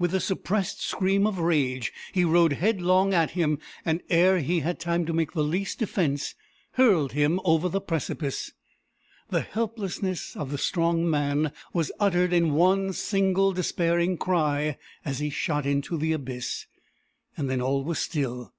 With 0.00 0.12
a 0.14 0.18
suppressed 0.18 0.82
scream 0.82 1.28
of 1.28 1.38
rage, 1.38 1.92
he 2.10 2.24
rode 2.24 2.54
head 2.54 2.80
long 2.82 3.14
at 3.14 3.30
him, 3.38 3.60
and 3.84 4.02
ere 4.10 4.40
he 4.40 4.58
had 4.58 4.80
time 4.80 5.06
to 5.06 5.12
make 5.12 5.30
the 5.30 5.44
least 5.44 5.78
defence, 5.78 6.34
hurled 6.72 7.12
him 7.12 7.38
over 7.44 7.68
the 7.68 7.80
precipice. 7.80 8.50
The 9.28 9.42
helplessness 9.42 10.34
of 10.34 10.50
the 10.50 10.58
strong 10.58 11.08
man 11.08 11.52
was 11.72 11.92
uttered 12.00 12.32
in 12.32 12.54
one 12.54 12.92
single 12.92 13.52
despairing 13.52 14.18
cry 14.18 14.76
as 15.04 15.20
he 15.20 15.30
shot 15.30 15.66
into 15.66 15.96
the 15.96 16.14
abyss. 16.14 16.66
Then 17.38 17.60
all 17.62 17.84
was 17.84 18.00
still. 18.00 18.52